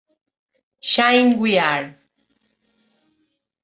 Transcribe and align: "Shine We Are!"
"Shine 0.81 1.37
We 1.37 1.59
Are!" 1.59 1.95